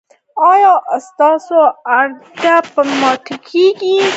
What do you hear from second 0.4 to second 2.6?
ایا ستاسو اراده